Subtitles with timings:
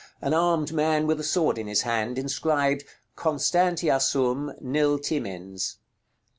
[0.19, 2.83] An armed man with a sword in his hand, inscribed,
[3.15, 5.77] "CONSTANTIA SUM, NIL TIMENS."